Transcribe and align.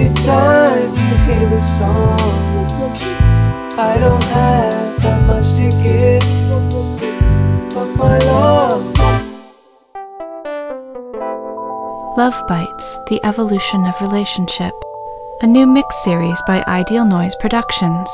Every 0.00 0.14
time 0.14 0.90
you 0.94 1.16
hear 1.26 1.58
song, 1.58 2.20
I 3.76 3.98
don't 3.98 4.24
have 4.26 5.02
that 5.02 5.26
much 5.26 5.54
to 5.54 5.70
give, 5.82 6.22
but 7.74 7.88
my 7.96 8.18
love. 8.18 8.94
LoveBytes 12.16 13.06
The 13.08 13.18
Evolution 13.24 13.86
of 13.86 14.00
Relationship, 14.00 14.72
a 15.42 15.48
new 15.48 15.66
mix 15.66 16.04
series 16.04 16.40
by 16.46 16.62
Ideal 16.68 17.04
Noise 17.04 17.34
Productions. 17.40 18.08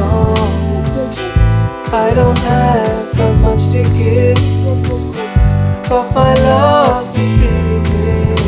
song. 0.00 0.36
I 1.92 2.08
don't 2.14 2.40
have 2.52 3.20
as 3.26 3.36
much 3.46 3.62
to 3.74 3.80
give, 3.98 4.40
but 5.88 6.06
my 6.14 6.32
love 6.48 7.06
is 7.20 7.28
really 7.40 7.78
big. 7.90 8.40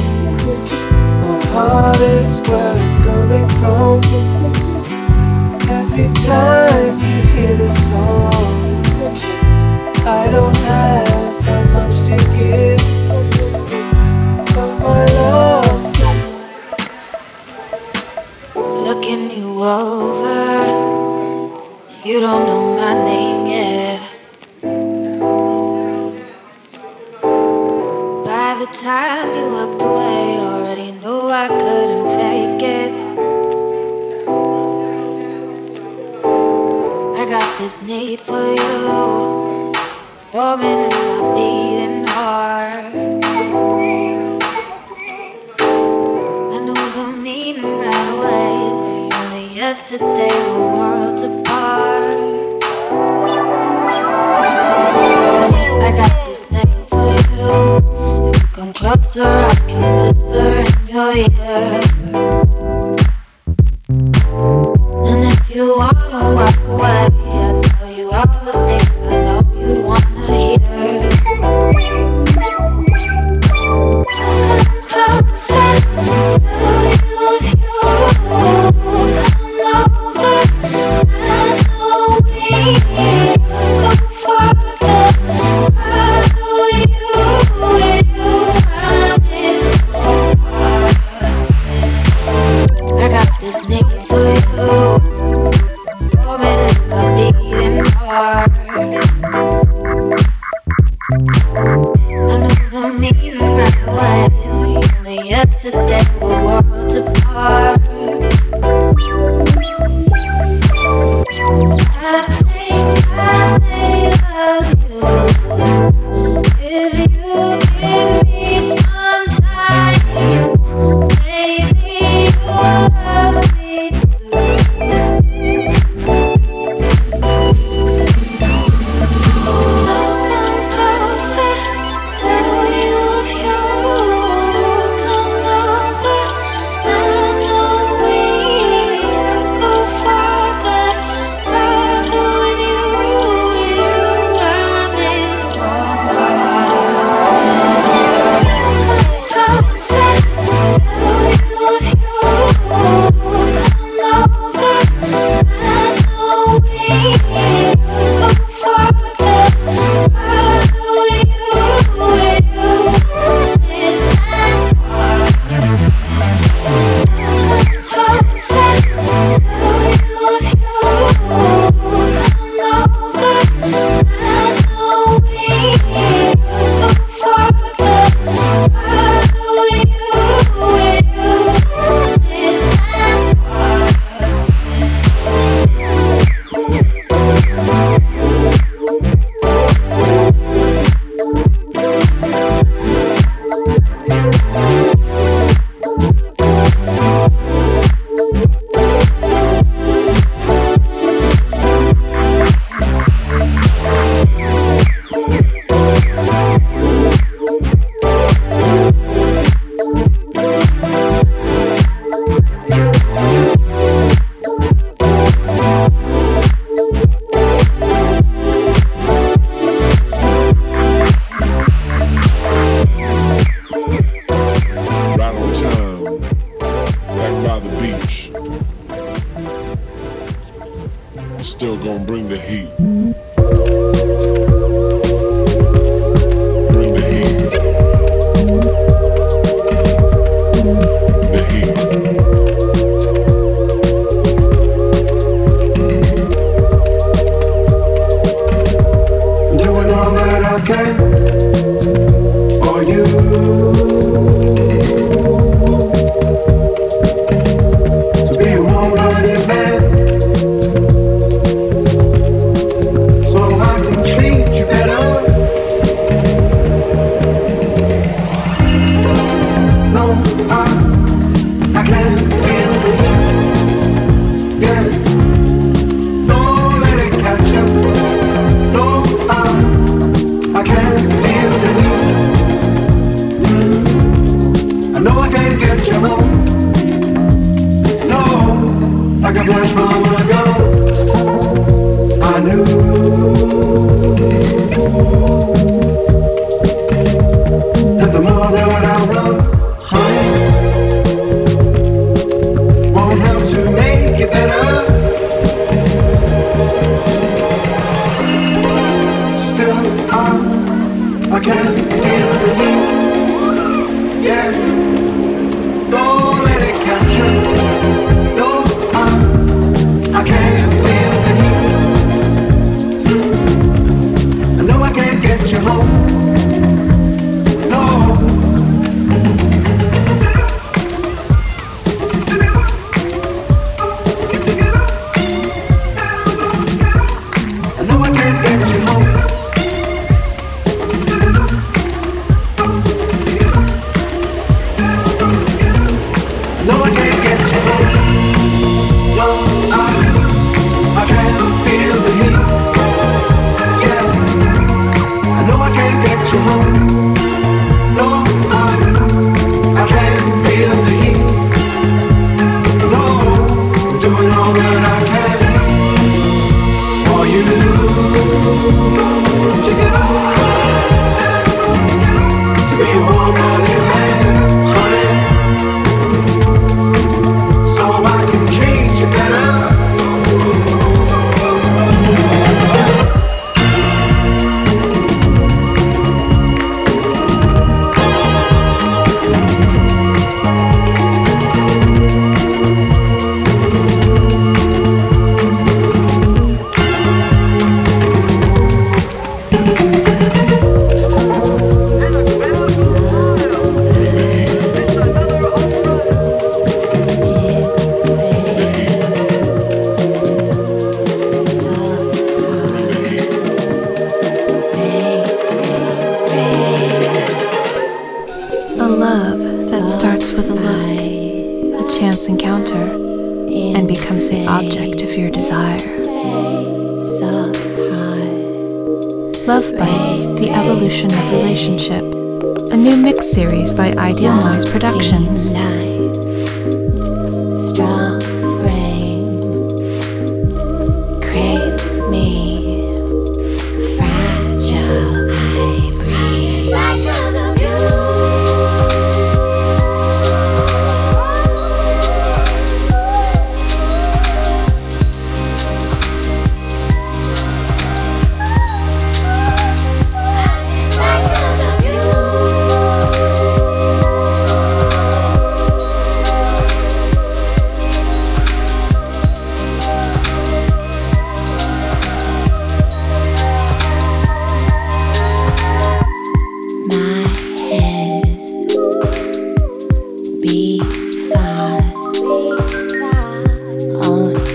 My 1.22 1.38
heart 1.54 2.00
is 2.16 2.40
where 2.46 2.74
it's 2.84 2.98
coming 3.08 3.46
from. 3.58 3.96
Every 5.78 6.08
time 6.30 6.94
you 7.06 7.18
hear 7.34 7.54
the 7.62 7.70
song, 7.86 8.82
I 10.20 10.22
don't 10.34 10.60
have 10.72 11.72
much 11.76 11.96
to 12.08 12.16
give. 12.36 12.71
You 22.12 22.20
don't 22.20 22.44
know 22.44 22.76
my 22.76 22.92
name. 23.04 23.21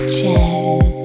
解。 0.08 0.97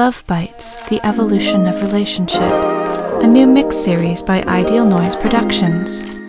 LoveBytes 0.00 0.88
The 0.88 0.98
Evolution 1.06 1.66
of 1.66 1.82
Relationship, 1.82 2.40
a 2.40 3.26
new 3.26 3.46
mix 3.46 3.76
series 3.76 4.22
by 4.22 4.42
Ideal 4.44 4.86
Noise 4.86 5.14
Productions. 5.14 6.19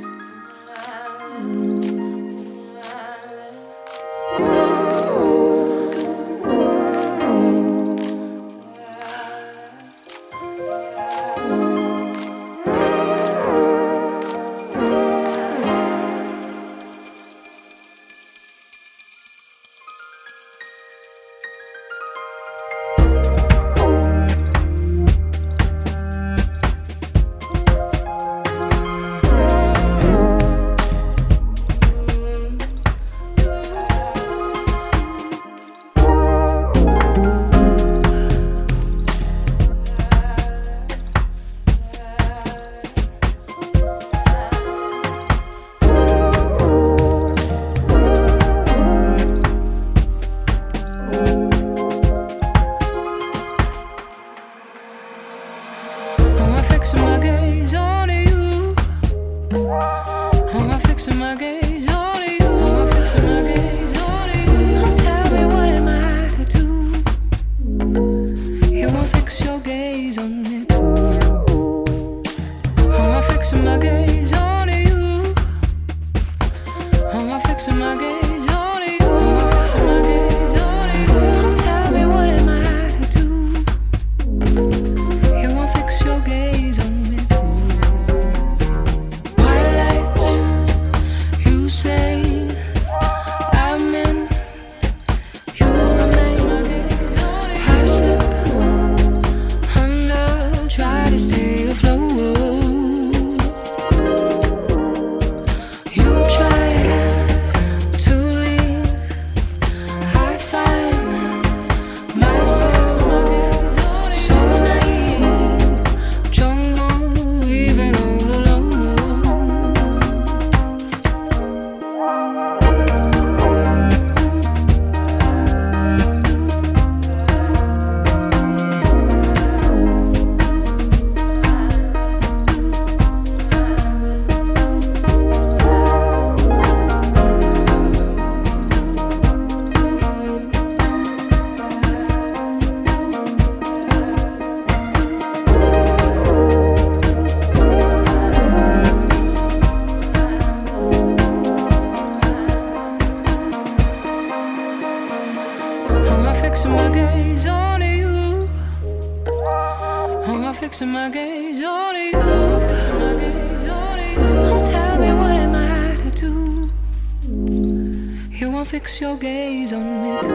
fix 168.82 169.00
your 169.00 169.16
gaze 169.16 169.74
on 169.74 170.02
me 170.02 170.20
too. 170.24 170.32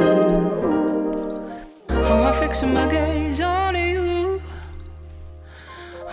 Oh, 1.91 2.23
I'm 2.29 2.33
fixing 2.33 2.73
my 2.73 2.87
gaze 2.87 3.41
on 3.41 3.75
you. 3.75 4.41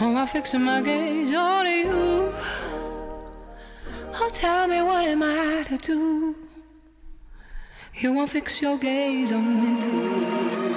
Oh, 0.02 0.16
I'm 0.16 0.26
fixing 0.26 0.64
my 0.64 0.82
gaze 0.82 1.32
on 1.32 1.68
you. 1.68 2.34
Oh, 4.20 4.30
tell 4.32 4.68
me 4.68 4.82
what 4.82 5.06
am 5.06 5.22
I 5.22 5.64
to 5.70 5.78
do? 5.78 6.36
You 8.02 8.14
won't 8.14 8.32
fix 8.32 8.64
your 8.64 8.80
gaze 8.80 9.32
on 9.32 9.46
me 9.62 9.80
too. 9.80 10.73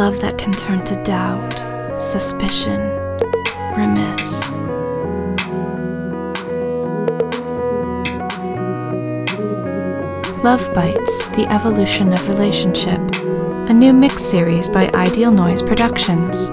Love 0.00 0.20
that 0.20 0.38
can 0.38 0.50
turn 0.50 0.82
to 0.82 0.94
doubt, 1.02 1.52
suspicion, 2.02 2.80
remiss. 3.76 4.40
LoveBytes 10.40 11.36
The 11.36 11.46
Evolution 11.50 12.14
of 12.14 12.28
Relationship, 12.30 12.98
a 13.68 13.74
new 13.74 13.92
mix 13.92 14.24
series 14.24 14.70
by 14.70 14.90
Ideal 14.94 15.32
Noise 15.32 15.62
Productions. 15.62 16.50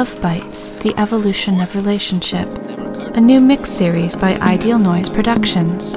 LoveBytes 0.00 0.80
The 0.80 0.98
Evolution 0.98 1.60
of 1.60 1.74
Relationship, 1.74 2.48
a 3.14 3.20
new 3.20 3.38
mix 3.38 3.68
series 3.68 4.16
by 4.16 4.34
Ideal 4.36 4.78
Noise 4.78 5.10
Productions. 5.10 5.94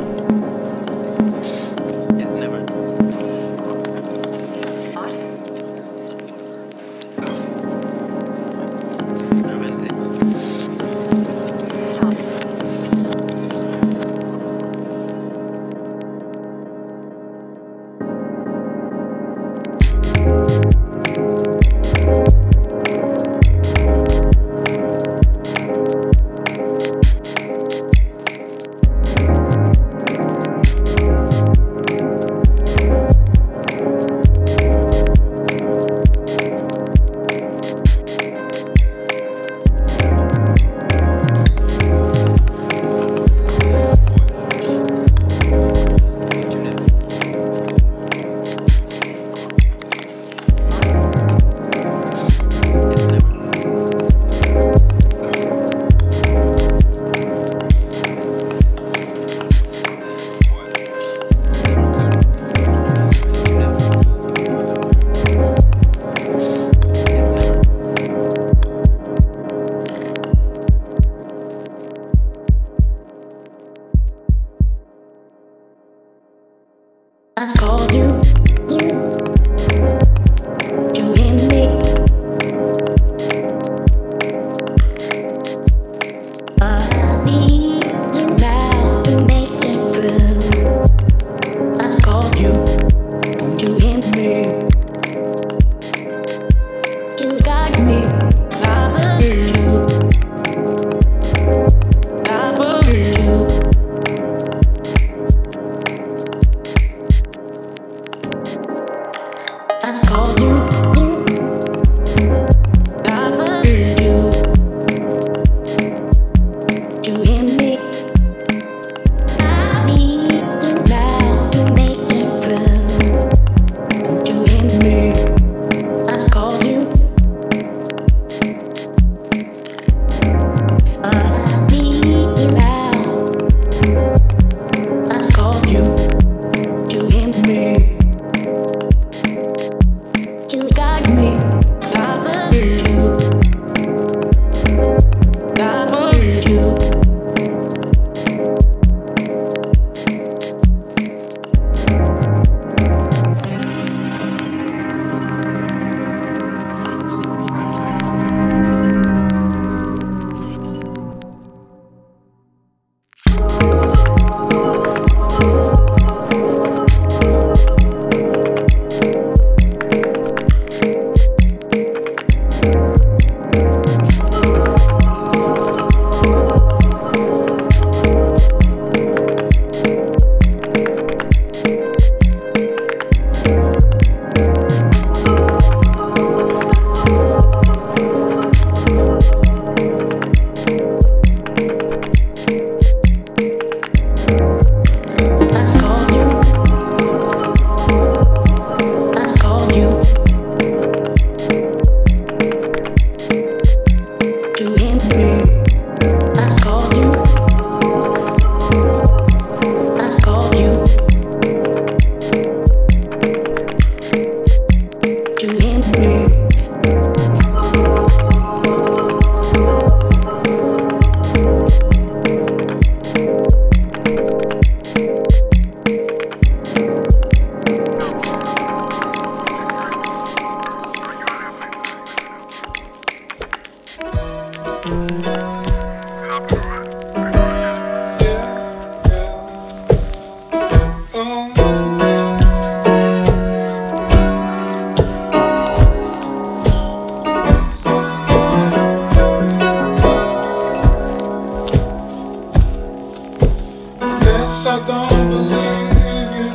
I 254.74 254.80
don't 254.88 255.30
believe 255.30 256.34
you, 256.36 256.50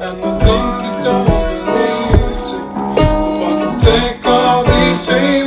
and 0.00 0.24
I 0.24 0.32
think 0.40 0.72
you 0.84 0.92
don't 1.02 1.26
believe 1.52 2.40
too. 2.48 2.64
So 3.20 3.28
why 3.40 3.52
do 3.60 3.64
we 3.68 3.76
take 3.76 4.24
all 4.24 4.64
these 4.64 5.06
things? 5.06 5.41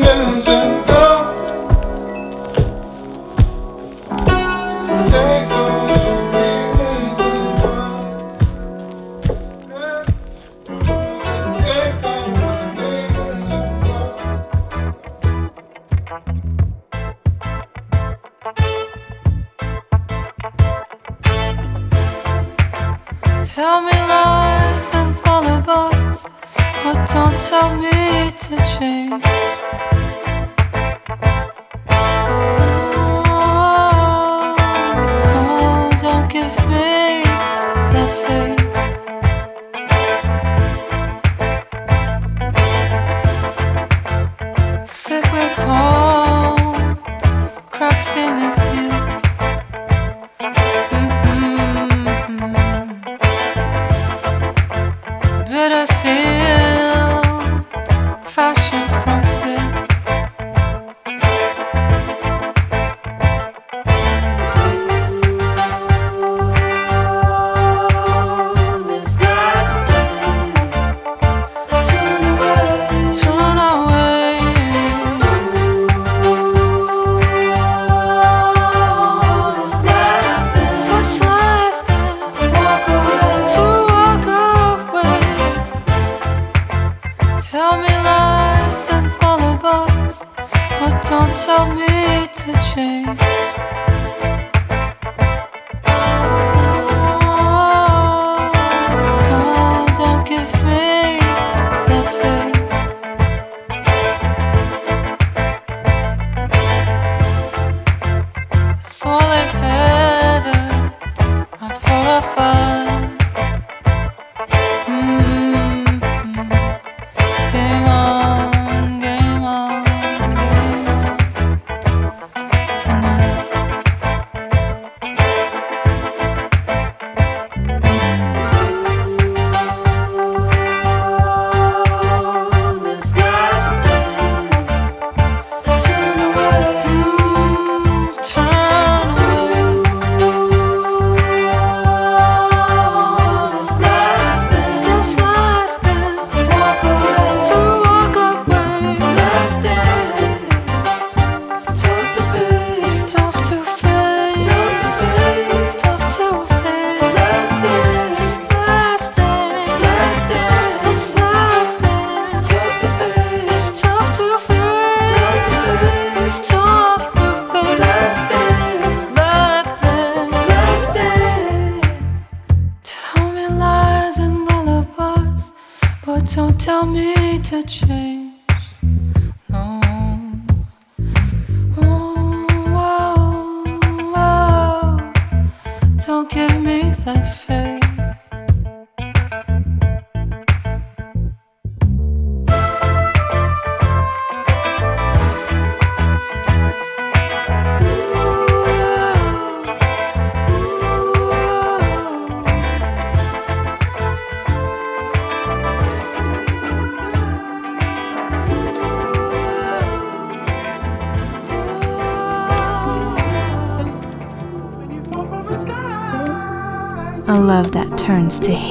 Don't 91.08 91.36
tell 91.38 91.68
me 91.68 92.28
to 92.34 92.52
change. 92.74 93.95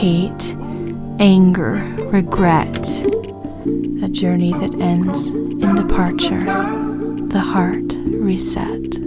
Hate, 0.05 0.55
anger, 1.19 1.77
regret. 2.13 2.87
A 4.03 4.09
journey 4.11 4.53
that 4.53 4.75
ends 4.79 5.29
in 5.29 5.75
departure, 5.77 6.45
the 7.29 7.41
heart 7.41 7.95
reset. 8.09 9.01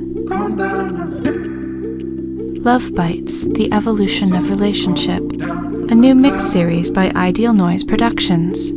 LoveBytes, 2.65 3.53
The 3.53 3.71
Evolution 3.71 4.33
of 4.33 4.49
Relationship, 4.49 5.21
a 5.21 5.93
new 5.93 6.15
mix 6.15 6.45
series 6.45 6.89
by 6.89 7.11
Ideal 7.11 7.53
Noise 7.53 7.83
Productions. 7.83 8.71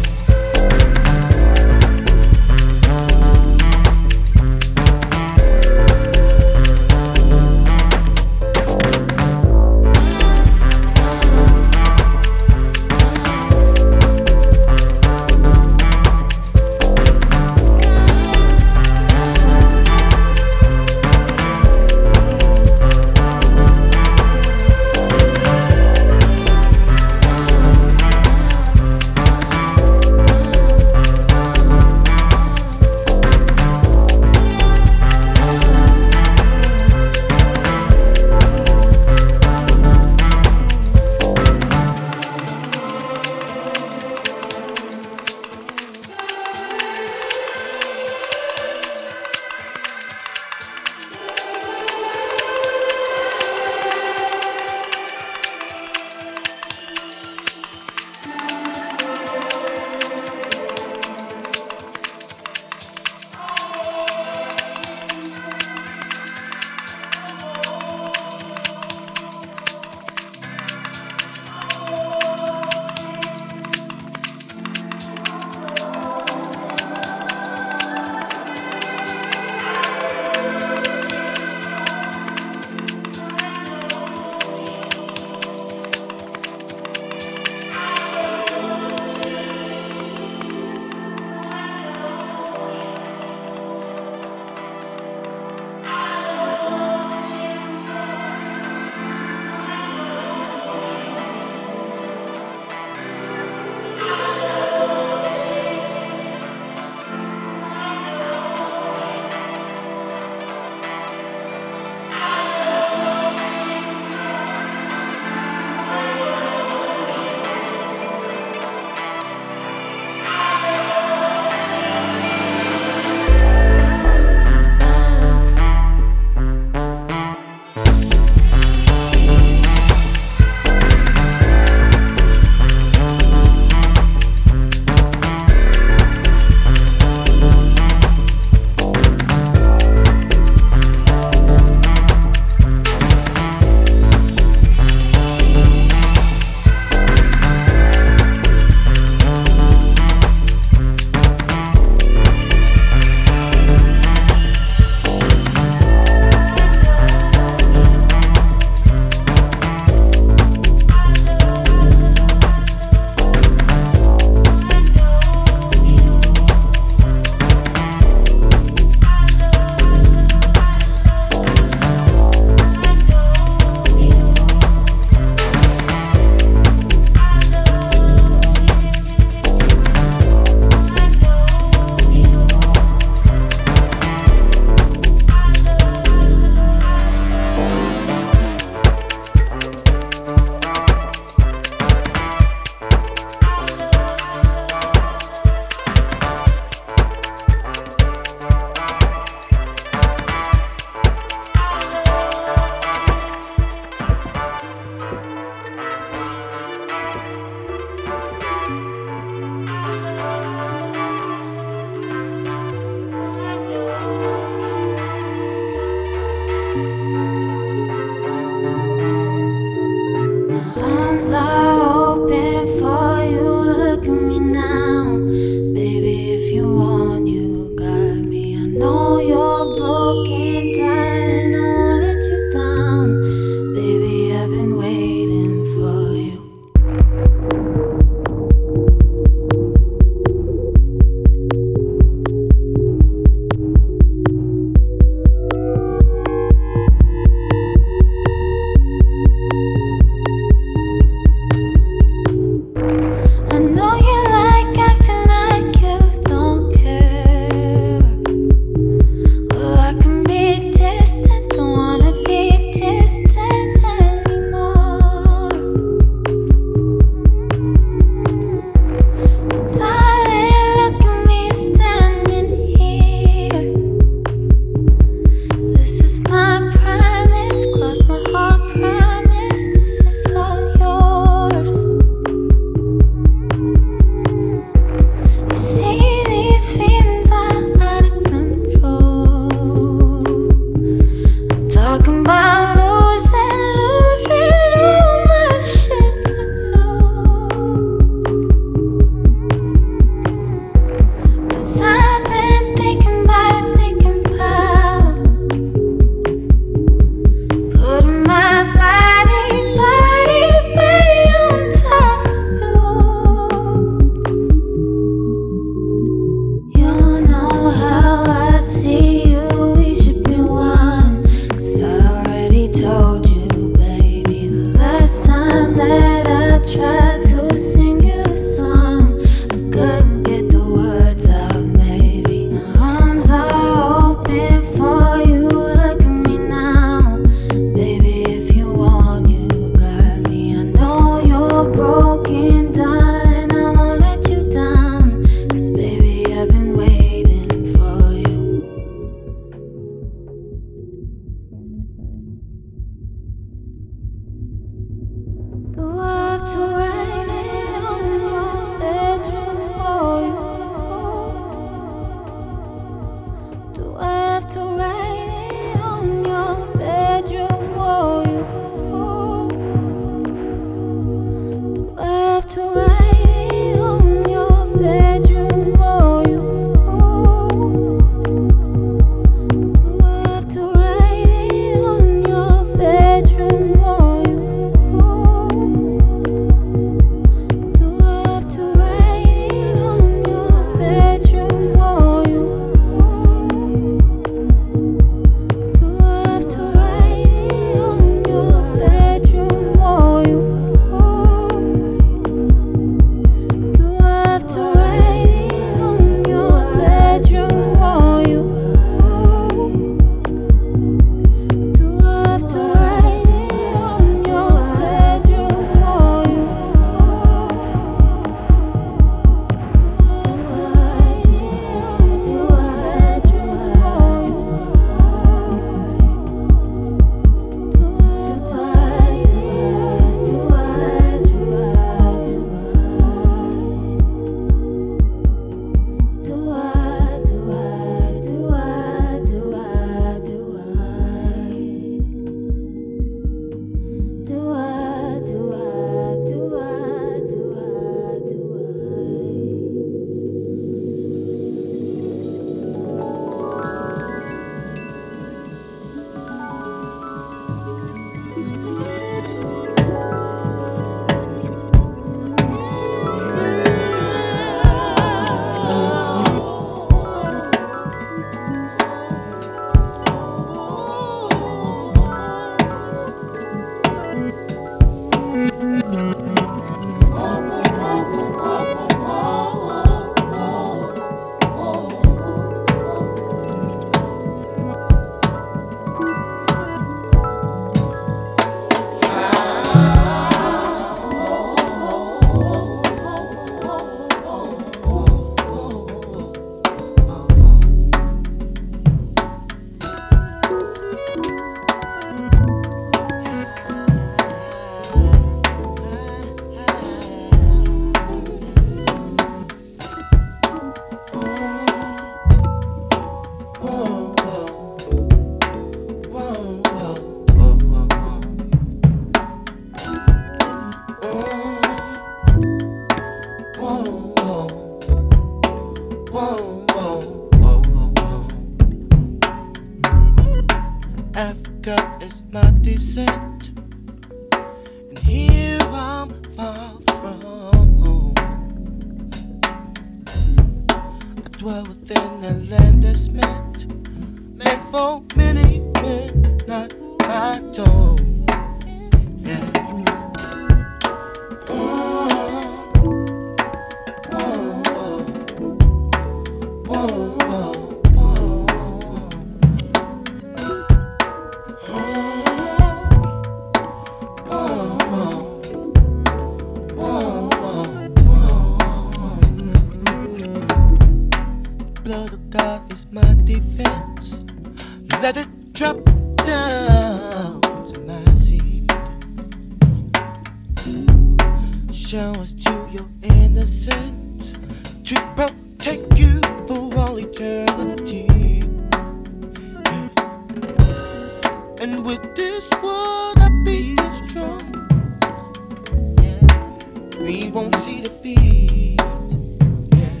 we 597.06 597.30
won't 597.30 597.54
see 597.56 597.82
defeat. 597.82 598.80
Yeah. 598.80 600.00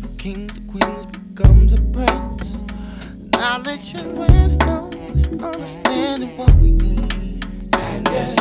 From 0.00 0.16
kings 0.18 0.52
to 0.54 0.60
queens 0.62 1.06
becomes 1.06 1.72
a 1.72 1.80
prince. 1.80 2.56
Knowledge 3.36 3.94
and 3.94 4.18
wisdom 4.18 4.92
is 5.14 5.28
understanding 5.28 6.36
what 6.36 6.52
we 6.56 6.72
need. 6.72 7.44
And 7.74 8.06
that's 8.08 8.34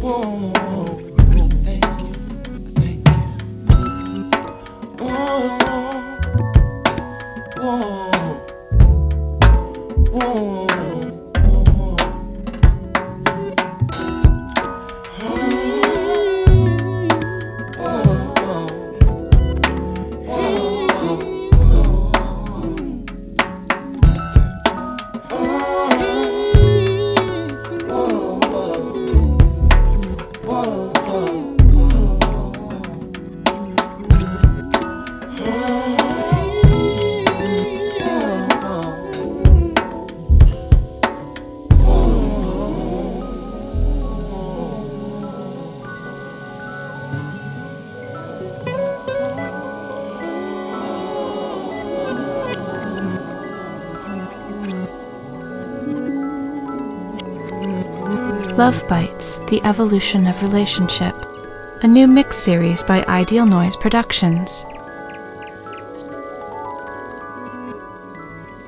whoa. 0.00 0.89
LoveBytes 58.60 59.48
The 59.48 59.62
Evolution 59.64 60.26
of 60.26 60.42
Relationship, 60.42 61.14
a 61.82 61.88
new 61.88 62.06
mix 62.06 62.36
series 62.36 62.82
by 62.82 63.02
Ideal 63.06 63.46
Noise 63.46 63.74
Productions. 63.78 64.66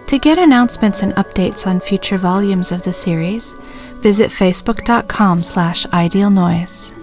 To 0.07 0.19
get 0.19 0.39
announcements 0.39 1.03
and 1.03 1.13
updates 1.17 1.67
on 1.67 1.79
future 1.79 2.17
volumes 2.17 2.73
of 2.73 2.83
the 2.85 2.93
series, 2.95 3.53
visit 4.01 4.31
facebook.com 4.31 5.43
slash 5.43 5.85
idealnoise. 5.89 7.02